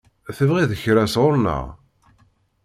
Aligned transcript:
Tebɣiḍ 0.37 0.71
kra 0.81 1.03
sɣur-neɣ? 1.13 1.65